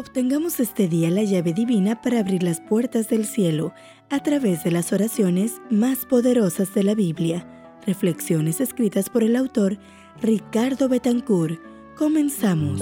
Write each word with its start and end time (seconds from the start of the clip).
Obtengamos 0.00 0.60
este 0.60 0.88
día 0.88 1.10
la 1.10 1.24
llave 1.24 1.52
divina 1.52 2.00
para 2.00 2.20
abrir 2.20 2.42
las 2.42 2.58
puertas 2.58 3.10
del 3.10 3.26
cielo 3.26 3.74
a 4.08 4.22
través 4.22 4.64
de 4.64 4.70
las 4.70 4.94
oraciones 4.94 5.60
más 5.68 6.06
poderosas 6.06 6.72
de 6.72 6.84
la 6.84 6.94
Biblia. 6.94 7.46
Reflexiones 7.86 8.62
escritas 8.62 9.10
por 9.10 9.22
el 9.22 9.36
autor 9.36 9.76
Ricardo 10.22 10.88
Betancourt. 10.88 11.60
Comenzamos. 11.98 12.80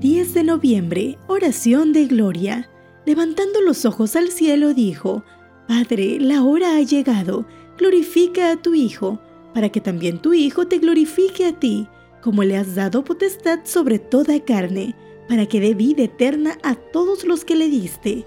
10 0.00 0.32
de 0.32 0.44
noviembre, 0.44 1.18
oración 1.26 1.92
de 1.92 2.06
gloria. 2.06 2.70
Levantando 3.04 3.60
los 3.60 3.84
ojos 3.84 4.16
al 4.16 4.30
cielo 4.30 4.72
dijo, 4.72 5.22
Padre, 5.68 6.18
la 6.18 6.42
hora 6.42 6.76
ha 6.76 6.80
llegado, 6.80 7.44
glorifica 7.76 8.50
a 8.50 8.56
tu 8.56 8.72
Hijo, 8.72 9.20
para 9.52 9.68
que 9.68 9.82
también 9.82 10.22
tu 10.22 10.32
Hijo 10.32 10.68
te 10.68 10.78
glorifique 10.78 11.44
a 11.44 11.52
ti 11.52 11.86
como 12.22 12.44
le 12.44 12.56
has 12.56 12.74
dado 12.74 13.04
potestad 13.04 13.60
sobre 13.64 13.98
toda 13.98 14.38
carne, 14.40 14.94
para 15.28 15.46
que 15.46 15.60
dé 15.60 15.74
vida 15.74 16.02
eterna 16.02 16.58
a 16.62 16.74
todos 16.74 17.24
los 17.24 17.44
que 17.44 17.56
le 17.56 17.68
diste. 17.68 18.24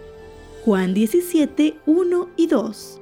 Juan 0.64 0.94
17, 0.94 1.76
1 1.86 2.30
y 2.38 2.48
2. 2.48 3.02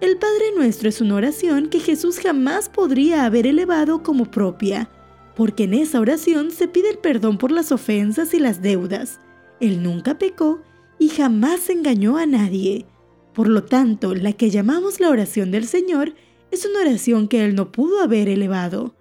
El 0.00 0.16
Padre 0.16 0.46
Nuestro 0.56 0.88
es 0.88 1.00
una 1.00 1.14
oración 1.14 1.68
que 1.68 1.78
Jesús 1.78 2.18
jamás 2.18 2.68
podría 2.68 3.24
haber 3.24 3.46
elevado 3.46 4.02
como 4.02 4.24
propia, 4.24 4.90
porque 5.36 5.64
en 5.64 5.74
esa 5.74 6.00
oración 6.00 6.50
se 6.50 6.68
pide 6.68 6.90
el 6.90 6.98
perdón 6.98 7.38
por 7.38 7.52
las 7.52 7.70
ofensas 7.70 8.34
y 8.34 8.40
las 8.40 8.62
deudas. 8.62 9.20
Él 9.60 9.82
nunca 9.82 10.18
pecó 10.18 10.62
y 10.98 11.10
jamás 11.10 11.68
engañó 11.70 12.16
a 12.16 12.26
nadie. 12.26 12.86
Por 13.34 13.48
lo 13.48 13.64
tanto, 13.64 14.14
la 14.14 14.32
que 14.32 14.50
llamamos 14.50 15.00
la 15.00 15.10
oración 15.10 15.50
del 15.50 15.66
Señor 15.66 16.14
es 16.50 16.66
una 16.66 16.80
oración 16.80 17.28
que 17.28 17.44
Él 17.44 17.54
no 17.54 17.70
pudo 17.70 18.00
haber 18.00 18.28
elevado. 18.28 18.94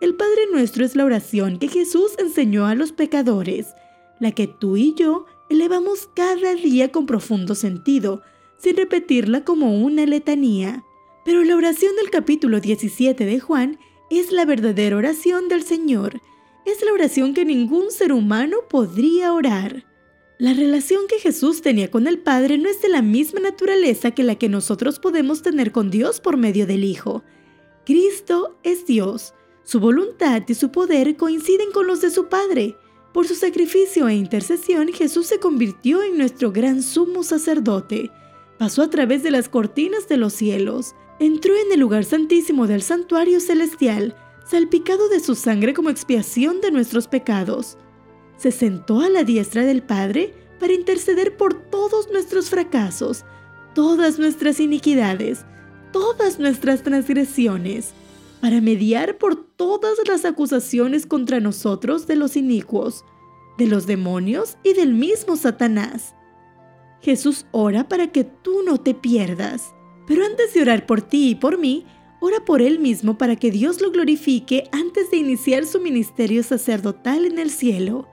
El 0.00 0.14
Padre 0.14 0.42
Nuestro 0.52 0.84
es 0.84 0.94
la 0.94 1.04
oración 1.04 1.58
que 1.58 1.66
Jesús 1.66 2.12
enseñó 2.18 2.66
a 2.66 2.76
los 2.76 2.92
pecadores, 2.92 3.74
la 4.20 4.30
que 4.30 4.46
tú 4.46 4.76
y 4.76 4.94
yo 4.94 5.26
elevamos 5.50 6.08
cada 6.14 6.54
día 6.54 6.92
con 6.92 7.04
profundo 7.04 7.56
sentido, 7.56 8.22
sin 8.58 8.76
repetirla 8.76 9.44
como 9.44 9.76
una 9.80 10.06
letanía. 10.06 10.84
Pero 11.24 11.42
la 11.42 11.56
oración 11.56 11.96
del 11.96 12.10
capítulo 12.10 12.60
17 12.60 13.24
de 13.24 13.40
Juan 13.40 13.80
es 14.08 14.30
la 14.30 14.44
verdadera 14.44 14.96
oración 14.96 15.48
del 15.48 15.64
Señor. 15.64 16.20
Es 16.64 16.84
la 16.84 16.92
oración 16.92 17.34
que 17.34 17.44
ningún 17.44 17.90
ser 17.90 18.12
humano 18.12 18.58
podría 18.70 19.32
orar. 19.32 19.84
La 20.38 20.54
relación 20.54 21.08
que 21.08 21.18
Jesús 21.18 21.60
tenía 21.60 21.90
con 21.90 22.06
el 22.06 22.20
Padre 22.20 22.56
no 22.56 22.68
es 22.68 22.80
de 22.80 22.88
la 22.88 23.02
misma 23.02 23.40
naturaleza 23.40 24.12
que 24.12 24.22
la 24.22 24.36
que 24.36 24.48
nosotros 24.48 25.00
podemos 25.00 25.42
tener 25.42 25.72
con 25.72 25.90
Dios 25.90 26.20
por 26.20 26.36
medio 26.36 26.68
del 26.68 26.84
Hijo. 26.84 27.24
Cristo 27.84 28.56
es 28.62 28.86
Dios, 28.86 29.34
su 29.68 29.80
voluntad 29.80 30.44
y 30.48 30.54
su 30.54 30.70
poder 30.70 31.14
coinciden 31.18 31.72
con 31.72 31.86
los 31.86 32.00
de 32.00 32.08
su 32.08 32.28
Padre. 32.28 32.78
Por 33.12 33.28
su 33.28 33.34
sacrificio 33.34 34.08
e 34.08 34.14
intercesión, 34.14 34.88
Jesús 34.94 35.26
se 35.26 35.40
convirtió 35.40 36.02
en 36.02 36.16
nuestro 36.16 36.52
gran 36.52 36.82
sumo 36.82 37.22
sacerdote. 37.22 38.10
Pasó 38.58 38.80
a 38.80 38.88
través 38.88 39.22
de 39.22 39.30
las 39.30 39.50
cortinas 39.50 40.08
de 40.08 40.16
los 40.16 40.32
cielos, 40.32 40.94
entró 41.20 41.54
en 41.54 41.70
el 41.70 41.80
lugar 41.80 42.06
santísimo 42.06 42.66
del 42.66 42.80
santuario 42.80 43.40
celestial, 43.40 44.16
salpicado 44.46 45.10
de 45.10 45.20
su 45.20 45.34
sangre 45.34 45.74
como 45.74 45.90
expiación 45.90 46.62
de 46.62 46.70
nuestros 46.70 47.06
pecados. 47.06 47.76
Se 48.38 48.52
sentó 48.52 49.00
a 49.00 49.10
la 49.10 49.22
diestra 49.22 49.66
del 49.66 49.82
Padre 49.82 50.32
para 50.58 50.72
interceder 50.72 51.36
por 51.36 51.52
todos 51.52 52.10
nuestros 52.10 52.48
fracasos, 52.48 53.26
todas 53.74 54.18
nuestras 54.18 54.60
iniquidades, 54.60 55.44
todas 55.92 56.38
nuestras 56.38 56.82
transgresiones 56.82 57.92
para 58.40 58.60
mediar 58.60 59.18
por 59.18 59.36
todas 59.36 59.98
las 60.06 60.24
acusaciones 60.24 61.06
contra 61.06 61.40
nosotros 61.40 62.06
de 62.06 62.16
los 62.16 62.36
inicuos, 62.36 63.04
de 63.58 63.66
los 63.66 63.86
demonios 63.86 64.56
y 64.62 64.72
del 64.74 64.94
mismo 64.94 65.36
Satanás. 65.36 66.14
Jesús 67.00 67.46
ora 67.50 67.88
para 67.88 68.08
que 68.08 68.24
tú 68.24 68.62
no 68.64 68.78
te 68.78 68.94
pierdas, 68.94 69.74
pero 70.06 70.24
antes 70.24 70.54
de 70.54 70.62
orar 70.62 70.86
por 70.86 71.02
ti 71.02 71.30
y 71.30 71.34
por 71.34 71.58
mí, 71.58 71.84
ora 72.20 72.44
por 72.44 72.62
Él 72.62 72.78
mismo 72.78 73.18
para 73.18 73.36
que 73.36 73.50
Dios 73.50 73.80
lo 73.80 73.90
glorifique 73.90 74.68
antes 74.72 75.10
de 75.10 75.18
iniciar 75.18 75.66
su 75.66 75.80
ministerio 75.80 76.42
sacerdotal 76.42 77.24
en 77.24 77.38
el 77.38 77.50
cielo. 77.50 78.08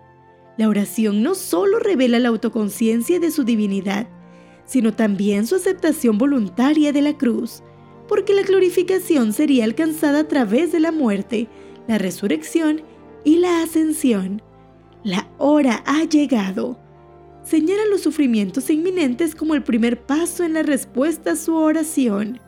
La 0.58 0.70
oración 0.70 1.22
no 1.22 1.36
solo 1.36 1.80
revela 1.80 2.20
la 2.20 2.30
autoconciencia 2.30 3.20
de 3.20 3.32
su 3.32 3.44
divinidad, 3.44 4.08
sino 4.66 4.94
también 4.94 5.46
su 5.46 5.56
aceptación 5.56 6.18
voluntaria 6.18 6.92
de 6.92 7.02
la 7.02 7.18
cruz, 7.18 7.62
porque 8.08 8.34
la 8.34 8.44
glorificación 8.44 9.34
sería 9.34 9.64
alcanzada 9.64 10.20
a 10.20 10.28
través 10.28 10.72
de 10.72 10.80
la 10.80 10.92
muerte, 10.92 11.48
la 11.88 11.98
resurrección 11.98 12.82
y 13.24 13.38
la 13.38 13.62
ascensión. 13.62 14.42
La 15.04 15.28
hora 15.38 15.84
ha 15.86 16.04
llegado. 16.04 16.80
Señala 17.44 17.86
los 17.90 18.02
sufrimientos 18.02 18.70
inminentes 18.70 19.36
como 19.36 19.54
el 19.54 19.64
primer 19.64 20.02
paso 20.02 20.44
en 20.44 20.54
la 20.54 20.64
respuesta 20.64 21.32
a 21.32 21.36
su 21.36 21.56
oración. 21.56 22.40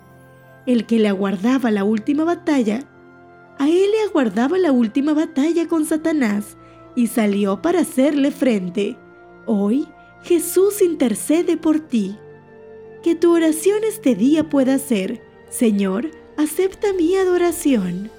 El 0.65 0.85
que 0.85 0.99
le 0.99 1.07
aguardaba 1.07 1.71
la 1.71 1.83
última 1.83 2.23
batalla, 2.23 2.89
a 3.59 3.69
él 3.69 3.91
le 3.91 4.01
aguardaba 4.07 4.57
la 4.57 4.71
última 4.71 5.13
batalla 5.13 5.67
con 5.67 5.85
Satanás 5.85 6.57
y 6.95 7.07
salió 7.07 7.61
para 7.61 7.81
hacerle 7.81 8.31
frente. 8.31 8.97
Hoy 9.45 9.87
Jesús 10.23 10.81
intercede 10.81 11.57
por 11.57 11.79
ti. 11.79 12.17
Que 13.03 13.15
tu 13.15 13.33
oración 13.33 13.83
este 13.83 14.15
día 14.15 14.49
pueda 14.49 14.77
ser 14.79 15.21
Señor, 15.49 16.11
acepta 16.35 16.91
mi 16.91 17.15
adoración. 17.15 18.11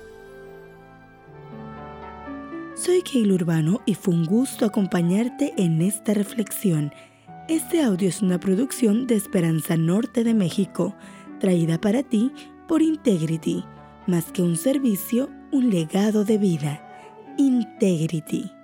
Soy 2.75 3.03
Keil 3.03 3.33
Urbano 3.33 3.83
y 3.84 3.94
fue 3.94 4.15
un 4.15 4.25
gusto 4.25 4.65
acompañarte 4.65 5.53
en 5.59 5.83
esta 5.83 6.15
reflexión. 6.15 6.91
Este 7.47 7.83
audio 7.83 8.09
es 8.09 8.22
una 8.22 8.41
producción 8.41 9.06
de 9.06 9.16
Esperanza 9.16 9.77
Norte 9.77 10.25
de 10.25 10.33
México, 10.33 10.97
traída 11.39 11.78
para 11.78 12.03
ti 12.03 12.33
por 12.66 12.81
Integrity, 12.81 13.62
más 14.06 14.33
que 14.33 14.41
un 14.41 14.56
servicio, 14.56 15.28
un 15.53 15.69
legado 15.69 16.25
de 16.25 16.39
vida. 16.39 16.83
Integrity. 17.37 18.57